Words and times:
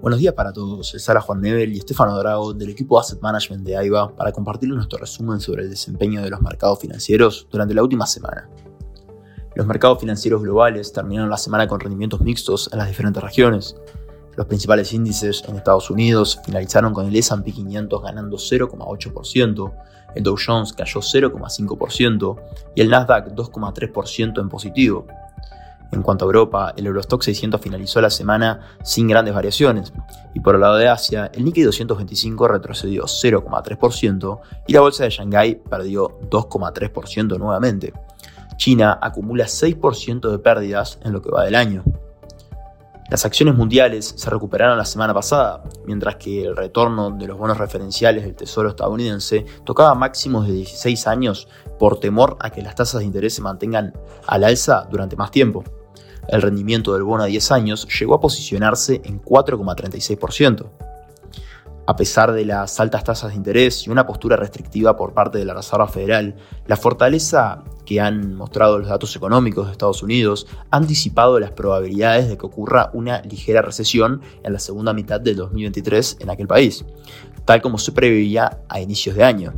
Buenos 0.00 0.18
días 0.18 0.32
para 0.32 0.50
todos, 0.50 0.94
es 0.94 1.04
Sara 1.04 1.20
Juan 1.20 1.42
Nebel 1.42 1.74
y 1.74 1.78
Estefano 1.78 2.16
Drago 2.16 2.54
del 2.54 2.70
equipo 2.70 2.98
Asset 2.98 3.20
Management 3.20 3.66
de 3.66 3.76
AIBA 3.76 4.16
para 4.16 4.32
compartir 4.32 4.70
nuestro 4.70 4.98
resumen 4.98 5.40
sobre 5.40 5.64
el 5.64 5.68
desempeño 5.68 6.22
de 6.22 6.30
los 6.30 6.40
mercados 6.40 6.78
financieros 6.78 7.46
durante 7.50 7.74
la 7.74 7.82
última 7.82 8.06
semana. 8.06 8.48
Los 9.54 9.66
mercados 9.66 10.00
financieros 10.00 10.40
globales 10.40 10.90
terminaron 10.94 11.28
la 11.28 11.36
semana 11.36 11.68
con 11.68 11.80
rendimientos 11.80 12.22
mixtos 12.22 12.70
en 12.72 12.78
las 12.78 12.88
diferentes 12.88 13.22
regiones. 13.22 13.76
Los 14.38 14.46
principales 14.46 14.90
índices 14.94 15.44
en 15.46 15.56
Estados 15.56 15.90
Unidos 15.90 16.40
finalizaron 16.46 16.94
con 16.94 17.06
el 17.06 17.14
S&P 17.14 17.52
500 17.52 18.02
ganando 18.02 18.38
0,8%, 18.38 19.72
el 20.14 20.22
Dow 20.22 20.36
Jones 20.46 20.72
cayó 20.72 21.00
0,5% 21.00 22.36
y 22.74 22.80
el 22.80 22.88
Nasdaq 22.88 23.34
2,3% 23.34 24.40
en 24.40 24.48
positivo. 24.48 25.06
En 25.92 26.02
cuanto 26.02 26.24
a 26.24 26.26
Europa, 26.26 26.72
el 26.76 26.86
Eurostock 26.86 27.22
600 27.22 27.60
finalizó 27.60 28.00
la 28.00 28.10
semana 28.10 28.60
sin 28.84 29.08
grandes 29.08 29.34
variaciones, 29.34 29.92
y 30.34 30.40
por 30.40 30.54
el 30.54 30.60
lado 30.60 30.76
de 30.76 30.88
Asia, 30.88 31.30
el 31.34 31.44
Nikkei 31.44 31.64
225 31.64 32.48
retrocedió 32.48 33.04
0,3% 33.04 34.40
y 34.68 34.72
la 34.72 34.80
bolsa 34.80 35.04
de 35.04 35.10
Shanghái 35.10 35.56
perdió 35.68 36.20
2,3% 36.30 37.38
nuevamente. 37.38 37.92
China 38.56 38.98
acumula 39.00 39.46
6% 39.46 40.30
de 40.30 40.38
pérdidas 40.38 40.98
en 41.02 41.12
lo 41.12 41.22
que 41.22 41.30
va 41.30 41.44
del 41.44 41.54
año. 41.54 41.82
Las 43.10 43.24
acciones 43.24 43.56
mundiales 43.56 44.14
se 44.16 44.30
recuperaron 44.30 44.78
la 44.78 44.84
semana 44.84 45.12
pasada, 45.12 45.64
mientras 45.84 46.14
que 46.14 46.44
el 46.44 46.56
retorno 46.56 47.10
de 47.10 47.26
los 47.26 47.36
bonos 47.36 47.58
referenciales 47.58 48.22
del 48.22 48.36
Tesoro 48.36 48.68
estadounidense 48.68 49.44
tocaba 49.64 49.96
máximos 49.96 50.46
de 50.46 50.52
16 50.52 51.08
años 51.08 51.48
por 51.80 51.98
temor 51.98 52.36
a 52.38 52.50
que 52.50 52.62
las 52.62 52.76
tasas 52.76 53.00
de 53.00 53.06
interés 53.06 53.34
se 53.34 53.42
mantengan 53.42 53.94
al 54.28 54.44
alza 54.44 54.86
durante 54.88 55.16
más 55.16 55.32
tiempo. 55.32 55.64
El 56.30 56.42
rendimiento 56.42 56.94
del 56.94 57.02
bono 57.02 57.24
a 57.24 57.26
10 57.26 57.50
años 57.50 57.88
llegó 57.98 58.14
a 58.14 58.20
posicionarse 58.20 59.02
en 59.04 59.20
4,36%. 59.20 60.70
A 61.88 61.96
pesar 61.96 62.30
de 62.30 62.44
las 62.44 62.78
altas 62.78 63.02
tasas 63.02 63.30
de 63.30 63.36
interés 63.36 63.84
y 63.84 63.90
una 63.90 64.06
postura 64.06 64.36
restrictiva 64.36 64.96
por 64.96 65.12
parte 65.12 65.38
de 65.38 65.44
la 65.44 65.54
Reserva 65.54 65.88
Federal, 65.88 66.36
la 66.68 66.76
fortaleza 66.76 67.64
que 67.84 68.00
han 68.00 68.36
mostrado 68.36 68.78
los 68.78 68.88
datos 68.88 69.16
económicos 69.16 69.66
de 69.66 69.72
Estados 69.72 70.04
Unidos 70.04 70.46
ha 70.70 70.76
anticipado 70.76 71.40
las 71.40 71.50
probabilidades 71.50 72.28
de 72.28 72.38
que 72.38 72.46
ocurra 72.46 72.90
una 72.92 73.22
ligera 73.22 73.60
recesión 73.60 74.22
en 74.44 74.52
la 74.52 74.60
segunda 74.60 74.92
mitad 74.92 75.20
del 75.20 75.34
2023 75.34 76.18
en 76.20 76.30
aquel 76.30 76.46
país, 76.46 76.84
tal 77.44 77.60
como 77.60 77.76
se 77.76 77.90
preveía 77.90 78.60
a 78.68 78.80
inicios 78.80 79.16
de 79.16 79.24
año. 79.24 79.54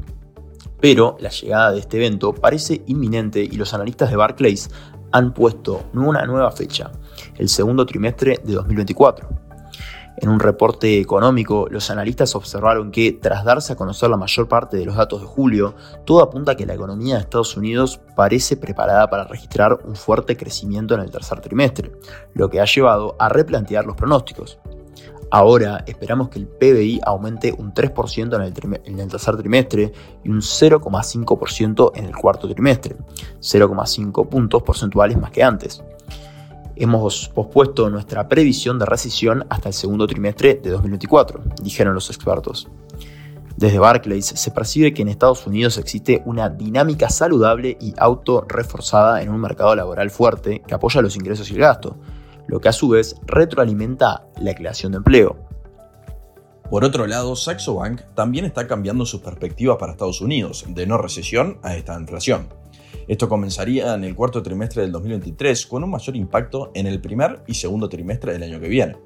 Pero 0.81 1.17
la 1.21 1.29
llegada 1.29 1.71
de 1.71 1.79
este 1.79 1.99
evento 1.99 2.35
parece 2.35 2.83
inminente 2.87 3.45
y 3.45 3.53
los 3.53 3.73
analistas 3.73 4.11
de 4.11 4.17
Barclays 4.17 4.69
han 5.13 5.33
puesto 5.33 5.85
una 5.95 6.25
nueva 6.27 6.51
fecha, 6.51 6.91
el 7.37 7.49
segundo 7.49 7.87
trimestre 7.87 8.41
de 8.43 8.55
2024. 8.55 9.29
En 10.19 10.29
un 10.29 10.41
reporte 10.41 11.01
económico, 11.01 11.67
los 11.71 11.91
analistas 11.91 12.35
observaron 12.37 12.91
que, 12.91 13.13
tras 13.13 13.45
darse 13.45 13.73
a 13.73 13.77
conocer 13.77 14.11
la 14.11 14.17
mayor 14.17 14.47
parte 14.47 14.77
de 14.77 14.85
los 14.85 14.95
datos 14.95 15.21
de 15.21 15.27
julio, 15.27 15.75
todo 16.05 16.23
apunta 16.23 16.53
a 16.53 16.55
que 16.55 16.67
la 16.67 16.75
economía 16.75 17.15
de 17.17 17.23
Estados 17.23 17.57
Unidos 17.57 18.01
parece 18.15 18.57
preparada 18.57 19.09
para 19.09 19.25
registrar 19.25 19.79
un 19.85 19.97
fuerte 19.97 20.37
crecimiento 20.37 20.95
en 20.95 21.01
el 21.01 21.11
tercer 21.11 21.41
trimestre, 21.41 21.93
lo 22.35 22.51
que 22.51 22.61
ha 22.61 22.67
llevado 22.67 23.17
a 23.19 23.29
replantear 23.31 23.87
los 23.87 23.97
pronósticos. 23.97 24.59
Ahora 25.35 25.83
esperamos 25.87 26.29
que 26.29 26.39
el 26.39 26.47
PBI 26.47 27.01
aumente 27.07 27.55
un 27.57 27.73
3% 27.73 28.37
en 28.85 29.01
el, 29.01 29.09
tercer 29.09 29.35
trimestre 29.39 29.91
y 30.23 30.29
un 30.29 30.43
0,5% 30.43 31.93
en 31.95 32.05
el 32.05 32.15
cuarto 32.15 32.47
trimestre, 32.53 32.97
0,5 33.41 34.29
puntos 34.29 34.63
porcentuales 34.63 35.17
más 35.17 35.31
que 35.31 35.43
antes. 35.43 35.83
Hemos 36.77 37.31
pospuesto 37.31 37.89
nuestra 37.89 38.29
previsión 38.29 38.79
de 38.79 38.85
recesión 38.85 39.47
hasta 39.49 39.71
el 39.71 39.75
segundo 39.75 40.07
trimestre 40.07 40.61
de 40.63 40.69
2024, 40.69 41.41
dijeron 41.63 41.95
los 41.95 42.11
expertos. 42.11 42.69
Desde 43.57 43.79
Barclays 43.79 44.27
se 44.27 44.51
percibe 44.51 44.93
que 44.93 45.01
en 45.01 45.09
Estados 45.09 45.47
Unidos 45.47 45.79
existe 45.79 46.23
una 46.27 46.51
dinámica 46.51 47.09
saludable 47.09 47.79
y 47.81 47.95
auto-reforzada 47.97 49.23
en 49.23 49.31
un 49.31 49.41
mercado 49.41 49.75
laboral 49.75 50.11
fuerte 50.11 50.61
que 50.67 50.75
apoya 50.75 51.01
los 51.01 51.17
ingresos 51.17 51.51
y 51.51 51.55
el 51.55 51.61
gasto, 51.61 51.97
lo 52.47 52.61
que 52.61 52.69
a 52.69 52.73
su 52.73 52.89
vez 52.89 53.17
retroalimenta 53.27 54.27
la 54.41 54.55
creación 54.55 54.93
de 54.93 54.99
empleo. 54.99 55.37
Por 56.71 56.85
otro 56.85 57.07
lado, 57.07 57.37
Saxo 57.37 57.75
Bank 57.75 58.01
también 58.15 58.47
está 58.47 58.67
cambiando 58.67 59.05
sus 59.05 59.21
perspectivas 59.21 59.77
para 59.79 59.93
Estados 59.93 60.21
Unidos, 60.21 60.65
de 60.69 60.87
no 60.87 60.97
recesión 60.97 61.59
a 61.63 61.77
esta 61.77 61.99
inflación. 62.01 62.49
Esto 63.09 63.29
comenzaría 63.29 63.95
en 63.95 64.05
el 64.05 64.15
cuarto 64.15 64.43
trimestre 64.43 64.83
del 64.83 64.93
2023 64.93 65.67
con 65.67 65.85
un 65.85 65.91
mayor 65.91 66.17
impacto 66.17 66.71
en 66.75 66.87
el 66.87 67.01
primer 67.01 67.43
y 67.47 67.55
segundo 67.55 67.89
trimestre 67.89 68.33
del 68.33 68.45
año 68.45 68.61
que 68.61 68.69
viene. 68.69 68.97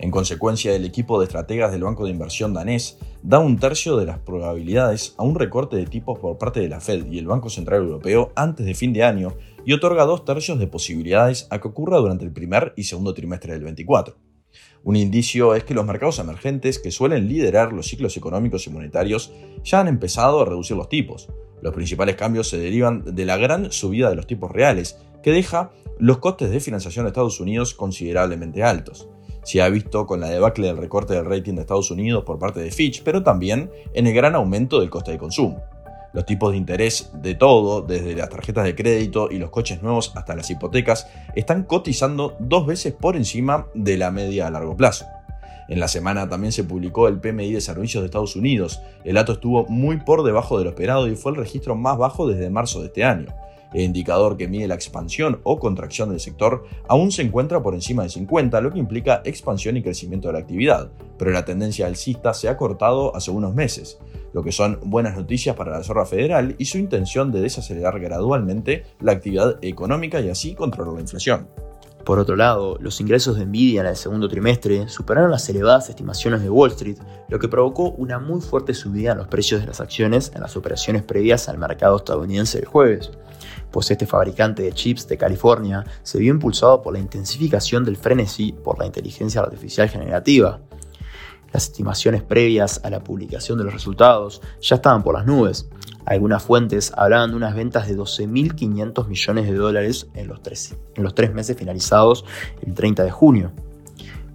En 0.00 0.12
consecuencia, 0.12 0.76
el 0.76 0.84
equipo 0.84 1.18
de 1.18 1.24
estrategas 1.24 1.72
del 1.72 1.82
banco 1.82 2.04
de 2.04 2.12
inversión 2.12 2.54
danés 2.54 2.98
da 3.24 3.40
un 3.40 3.58
tercio 3.58 3.96
de 3.96 4.06
las 4.06 4.20
probabilidades 4.20 5.14
a 5.18 5.24
un 5.24 5.34
recorte 5.34 5.76
de 5.76 5.86
tipos 5.86 6.20
por 6.20 6.38
parte 6.38 6.60
de 6.60 6.68
la 6.68 6.80
Fed 6.80 7.10
y 7.10 7.18
el 7.18 7.26
Banco 7.26 7.50
Central 7.50 7.82
Europeo 7.82 8.30
antes 8.36 8.64
de 8.64 8.74
fin 8.74 8.92
de 8.92 9.02
año 9.02 9.34
y 9.64 9.72
otorga 9.72 10.04
dos 10.04 10.24
tercios 10.24 10.60
de 10.60 10.68
posibilidades 10.68 11.48
a 11.50 11.60
que 11.60 11.66
ocurra 11.66 11.98
durante 11.98 12.24
el 12.24 12.32
primer 12.32 12.74
y 12.76 12.84
segundo 12.84 13.12
trimestre 13.12 13.54
del 13.54 13.64
24. 13.64 14.16
Un 14.84 14.94
indicio 14.94 15.56
es 15.56 15.64
que 15.64 15.74
los 15.74 15.84
mercados 15.84 16.20
emergentes 16.20 16.78
que 16.78 16.92
suelen 16.92 17.26
liderar 17.26 17.72
los 17.72 17.88
ciclos 17.88 18.16
económicos 18.16 18.68
y 18.68 18.70
monetarios 18.70 19.32
ya 19.64 19.80
han 19.80 19.88
empezado 19.88 20.40
a 20.40 20.44
reducir 20.44 20.76
los 20.76 20.88
tipos. 20.88 21.28
Los 21.60 21.74
principales 21.74 22.14
cambios 22.14 22.48
se 22.48 22.58
derivan 22.58 23.16
de 23.16 23.24
la 23.24 23.36
gran 23.36 23.72
subida 23.72 24.10
de 24.10 24.16
los 24.16 24.28
tipos 24.28 24.52
reales, 24.52 24.96
que 25.24 25.32
deja 25.32 25.72
los 25.98 26.18
costes 26.18 26.50
de 26.50 26.60
financiación 26.60 27.04
de 27.04 27.08
Estados 27.08 27.40
Unidos 27.40 27.74
considerablemente 27.74 28.62
altos 28.62 29.08
se 29.48 29.62
ha 29.62 29.68
visto 29.70 30.04
con 30.06 30.20
la 30.20 30.28
debacle 30.28 30.66
del 30.66 30.76
recorte 30.76 31.14
del 31.14 31.24
rating 31.24 31.54
de 31.54 31.62
Estados 31.62 31.90
Unidos 31.90 32.22
por 32.22 32.38
parte 32.38 32.60
de 32.60 32.70
Fitch, 32.70 33.02
pero 33.02 33.22
también 33.22 33.70
en 33.94 34.06
el 34.06 34.12
gran 34.12 34.34
aumento 34.34 34.78
del 34.78 34.90
coste 34.90 35.12
de 35.12 35.16
consumo. 35.16 35.64
Los 36.12 36.26
tipos 36.26 36.50
de 36.50 36.58
interés 36.58 37.12
de 37.14 37.34
todo, 37.34 37.80
desde 37.80 38.14
las 38.14 38.28
tarjetas 38.28 38.64
de 38.64 38.74
crédito 38.74 39.30
y 39.30 39.38
los 39.38 39.48
coches 39.48 39.82
nuevos 39.82 40.12
hasta 40.16 40.36
las 40.36 40.50
hipotecas, 40.50 41.08
están 41.34 41.62
cotizando 41.62 42.36
dos 42.38 42.66
veces 42.66 42.92
por 42.92 43.16
encima 43.16 43.68
de 43.72 43.96
la 43.96 44.10
media 44.10 44.46
a 44.46 44.50
largo 44.50 44.76
plazo. 44.76 45.06
En 45.70 45.80
la 45.80 45.88
semana 45.88 46.28
también 46.28 46.52
se 46.52 46.64
publicó 46.64 47.08
el 47.08 47.18
PMI 47.18 47.50
de 47.50 47.62
servicios 47.62 48.02
de 48.02 48.06
Estados 48.06 48.36
Unidos. 48.36 48.82
El 49.02 49.14
dato 49.14 49.32
estuvo 49.32 49.64
muy 49.68 49.96
por 49.96 50.24
debajo 50.24 50.58
de 50.58 50.64
lo 50.64 50.70
esperado 50.70 51.08
y 51.08 51.16
fue 51.16 51.32
el 51.32 51.38
registro 51.38 51.74
más 51.74 51.96
bajo 51.96 52.28
desde 52.28 52.50
marzo 52.50 52.80
de 52.80 52.88
este 52.88 53.02
año. 53.02 53.28
El 53.72 53.82
indicador 53.82 54.36
que 54.36 54.48
mide 54.48 54.66
la 54.66 54.74
expansión 54.74 55.40
o 55.42 55.58
contracción 55.58 56.08
del 56.10 56.20
sector 56.20 56.64
aún 56.88 57.12
se 57.12 57.22
encuentra 57.22 57.62
por 57.62 57.74
encima 57.74 58.02
de 58.02 58.08
50, 58.08 58.60
lo 58.60 58.72
que 58.72 58.78
implica 58.78 59.20
expansión 59.24 59.76
y 59.76 59.82
crecimiento 59.82 60.28
de 60.28 60.34
la 60.34 60.38
actividad, 60.40 60.90
pero 61.18 61.32
la 61.32 61.44
tendencia 61.44 61.86
alcista 61.86 62.32
se 62.32 62.48
ha 62.48 62.56
cortado 62.56 63.14
hace 63.14 63.30
unos 63.30 63.54
meses, 63.54 63.98
lo 64.32 64.42
que 64.42 64.52
son 64.52 64.80
buenas 64.84 65.16
noticias 65.16 65.54
para 65.54 65.72
la 65.72 65.78
Reserva 65.78 66.06
Federal 66.06 66.54
y 66.58 66.64
su 66.64 66.78
intención 66.78 67.30
de 67.30 67.40
desacelerar 67.40 68.00
gradualmente 68.00 68.84
la 69.00 69.12
actividad 69.12 69.58
económica 69.62 70.20
y 70.20 70.30
así 70.30 70.54
controlar 70.54 70.94
la 70.94 71.00
inflación. 71.00 71.48
Por 72.04 72.18
otro 72.18 72.36
lado, 72.36 72.78
los 72.80 73.02
ingresos 73.02 73.36
de 73.36 73.44
Nvidia 73.44 73.82
en 73.82 73.88
el 73.88 73.96
segundo 73.96 74.30
trimestre 74.30 74.88
superaron 74.88 75.30
las 75.30 75.46
elevadas 75.50 75.90
estimaciones 75.90 76.40
de 76.40 76.48
Wall 76.48 76.70
Street, 76.70 76.96
lo 77.28 77.38
que 77.38 77.48
provocó 77.48 77.90
una 77.90 78.18
muy 78.18 78.40
fuerte 78.40 78.72
subida 78.72 79.12
en 79.12 79.18
los 79.18 79.28
precios 79.28 79.60
de 79.60 79.66
las 79.66 79.82
acciones 79.82 80.32
en 80.34 80.40
las 80.40 80.56
operaciones 80.56 81.02
previas 81.02 81.50
al 81.50 81.58
mercado 81.58 81.98
estadounidense 81.98 82.60
el 82.60 82.64
jueves 82.64 83.10
pues 83.70 83.90
este 83.90 84.06
fabricante 84.06 84.62
de 84.62 84.72
chips 84.72 85.06
de 85.08 85.18
California 85.18 85.84
se 86.02 86.18
vio 86.18 86.32
impulsado 86.32 86.82
por 86.82 86.92
la 86.92 86.98
intensificación 86.98 87.84
del 87.84 87.96
frenesí 87.96 88.52
por 88.52 88.78
la 88.78 88.86
inteligencia 88.86 89.40
artificial 89.40 89.88
generativa. 89.88 90.60
Las 91.52 91.64
estimaciones 91.64 92.22
previas 92.22 92.80
a 92.84 92.90
la 92.90 93.02
publicación 93.02 93.56
de 93.58 93.64
los 93.64 93.72
resultados 93.72 94.42
ya 94.60 94.76
estaban 94.76 95.02
por 95.02 95.14
las 95.14 95.26
nubes. 95.26 95.68
Algunas 96.04 96.42
fuentes 96.42 96.92
hablaban 96.96 97.30
de 97.30 97.36
unas 97.36 97.54
ventas 97.54 97.88
de 97.88 97.96
12.500 97.96 99.08
millones 99.08 99.46
de 99.46 99.54
dólares 99.54 100.08
en 100.14 100.28
los, 100.28 100.42
tres, 100.42 100.76
en 100.94 101.02
los 101.02 101.14
tres 101.14 101.32
meses 101.32 101.56
finalizados 101.56 102.24
el 102.66 102.74
30 102.74 103.04
de 103.04 103.10
junio. 103.10 103.52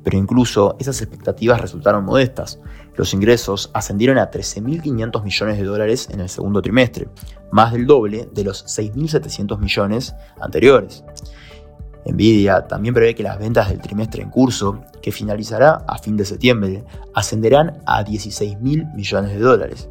Pero 0.03 0.17
incluso 0.17 0.75
esas 0.79 1.01
expectativas 1.01 1.61
resultaron 1.61 2.03
modestas. 2.03 2.59
Los 2.95 3.13
ingresos 3.13 3.71
ascendieron 3.73 4.17
a 4.17 4.29
13.500 4.29 5.23
millones 5.23 5.57
de 5.57 5.63
dólares 5.63 6.09
en 6.11 6.19
el 6.19 6.29
segundo 6.29 6.61
trimestre, 6.61 7.07
más 7.51 7.71
del 7.73 7.87
doble 7.87 8.29
de 8.31 8.43
los 8.43 8.65
6.700 8.65 9.57
millones 9.59 10.15
anteriores. 10.39 11.03
Nvidia 12.05 12.67
también 12.67 12.93
prevé 12.93 13.15
que 13.15 13.23
las 13.23 13.39
ventas 13.39 13.69
del 13.69 13.81
trimestre 13.81 14.21
en 14.21 14.29
curso, 14.29 14.83
que 15.01 15.11
finalizará 15.11 15.83
a 15.87 15.97
fin 15.97 16.17
de 16.17 16.25
septiembre, 16.25 16.83
ascenderán 17.13 17.81
a 17.85 18.03
16.000 18.03 18.93
millones 18.93 19.31
de 19.31 19.39
dólares. 19.39 19.89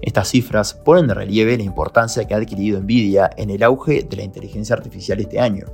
Estas 0.00 0.28
cifras 0.28 0.74
ponen 0.74 1.06
de 1.06 1.14
relieve 1.14 1.56
la 1.56 1.62
importancia 1.62 2.24
que 2.24 2.34
ha 2.34 2.38
adquirido 2.38 2.80
Nvidia 2.80 3.30
en 3.36 3.50
el 3.50 3.62
auge 3.62 4.02
de 4.02 4.16
la 4.16 4.24
inteligencia 4.24 4.74
artificial 4.74 5.20
este 5.20 5.40
año. 5.40 5.66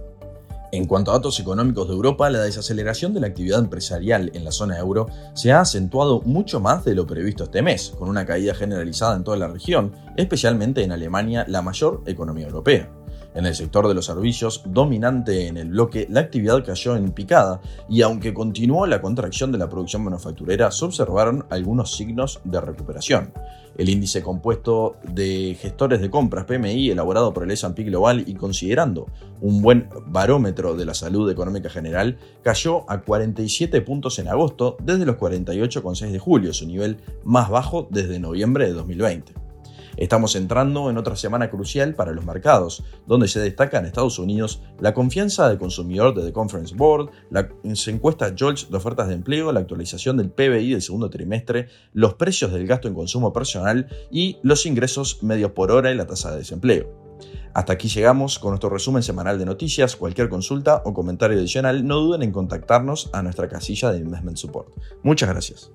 En 0.70 0.86
cuanto 0.86 1.10
a 1.10 1.14
datos 1.14 1.40
económicos 1.40 1.88
de 1.88 1.94
Europa, 1.94 2.28
la 2.28 2.40
desaceleración 2.40 3.14
de 3.14 3.20
la 3.20 3.28
actividad 3.28 3.58
empresarial 3.58 4.30
en 4.34 4.44
la 4.44 4.52
zona 4.52 4.78
euro 4.78 5.06
se 5.34 5.52
ha 5.52 5.60
acentuado 5.60 6.20
mucho 6.22 6.60
más 6.60 6.84
de 6.84 6.94
lo 6.94 7.06
previsto 7.06 7.44
este 7.44 7.62
mes, 7.62 7.94
con 7.98 8.08
una 8.08 8.26
caída 8.26 8.54
generalizada 8.54 9.16
en 9.16 9.24
toda 9.24 9.38
la 9.38 9.48
región, 9.48 9.92
especialmente 10.16 10.82
en 10.82 10.92
Alemania, 10.92 11.46
la 11.48 11.62
mayor 11.62 12.02
economía 12.06 12.46
europea. 12.46 12.97
En 13.38 13.46
el 13.46 13.54
sector 13.54 13.86
de 13.86 13.94
los 13.94 14.06
servicios, 14.06 14.62
dominante 14.66 15.46
en 15.46 15.58
el 15.58 15.68
bloque, 15.68 16.08
la 16.10 16.18
actividad 16.18 16.64
cayó 16.64 16.96
en 16.96 17.12
picada 17.12 17.60
y 17.88 18.02
aunque 18.02 18.34
continuó 18.34 18.84
la 18.88 19.00
contracción 19.00 19.52
de 19.52 19.58
la 19.58 19.68
producción 19.68 20.02
manufacturera, 20.02 20.72
se 20.72 20.84
observaron 20.84 21.46
algunos 21.48 21.96
signos 21.96 22.40
de 22.42 22.60
recuperación. 22.60 23.32
El 23.76 23.90
índice 23.90 24.22
compuesto 24.22 24.96
de 25.04 25.56
gestores 25.56 26.00
de 26.00 26.10
compras 26.10 26.46
PMI 26.46 26.90
elaborado 26.90 27.32
por 27.32 27.44
el 27.44 27.52
S&P 27.52 27.84
Global 27.84 28.24
y 28.26 28.34
considerando 28.34 29.06
un 29.40 29.62
buen 29.62 29.88
barómetro 30.08 30.74
de 30.74 30.84
la 30.84 30.94
salud 30.94 31.30
económica 31.30 31.70
general 31.70 32.18
cayó 32.42 32.90
a 32.90 33.02
47 33.02 33.80
puntos 33.82 34.18
en 34.18 34.26
agosto 34.26 34.76
desde 34.82 35.06
los 35.06 35.14
48,6 35.14 36.10
de 36.10 36.18
julio, 36.18 36.52
su 36.52 36.66
nivel 36.66 36.96
más 37.22 37.50
bajo 37.50 37.86
desde 37.88 38.18
noviembre 38.18 38.66
de 38.66 38.72
2020. 38.72 39.47
Estamos 39.98 40.36
entrando 40.36 40.90
en 40.90 40.96
otra 40.96 41.16
semana 41.16 41.50
crucial 41.50 41.96
para 41.96 42.12
los 42.12 42.24
mercados, 42.24 42.84
donde 43.08 43.26
se 43.26 43.40
destaca 43.40 43.78
en 43.78 43.86
Estados 43.86 44.20
Unidos 44.20 44.62
la 44.78 44.94
confianza 44.94 45.48
del 45.48 45.58
consumidor 45.58 46.14
de 46.14 46.24
The 46.24 46.32
Conference 46.32 46.74
Board, 46.76 47.10
la 47.30 47.48
encuesta 47.64 48.32
George 48.36 48.66
de 48.70 48.76
ofertas 48.76 49.08
de 49.08 49.14
empleo, 49.14 49.50
la 49.50 49.58
actualización 49.58 50.16
del 50.16 50.30
PBI 50.30 50.70
del 50.70 50.82
segundo 50.82 51.10
trimestre, 51.10 51.66
los 51.92 52.14
precios 52.14 52.52
del 52.52 52.68
gasto 52.68 52.86
en 52.86 52.94
consumo 52.94 53.32
personal 53.32 53.88
y 54.08 54.38
los 54.44 54.66
ingresos 54.66 55.20
medios 55.24 55.50
por 55.50 55.72
hora 55.72 55.90
y 55.90 55.96
la 55.96 56.06
tasa 56.06 56.30
de 56.30 56.38
desempleo. 56.38 57.08
Hasta 57.52 57.72
aquí 57.72 57.88
llegamos 57.88 58.38
con 58.38 58.50
nuestro 58.52 58.70
resumen 58.70 59.02
semanal 59.02 59.36
de 59.36 59.46
noticias. 59.46 59.96
Cualquier 59.96 60.28
consulta 60.28 60.80
o 60.84 60.94
comentario 60.94 61.36
adicional 61.36 61.84
no 61.84 61.96
duden 61.96 62.22
en 62.22 62.30
contactarnos 62.30 63.10
a 63.12 63.22
nuestra 63.22 63.48
casilla 63.48 63.90
de 63.90 63.98
Investment 63.98 64.36
Support. 64.36 64.68
Muchas 65.02 65.28
gracias. 65.28 65.72